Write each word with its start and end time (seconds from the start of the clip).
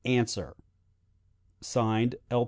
Answer. 0.03 0.55
(Signed) 1.61 2.15
"L. 2.31 2.39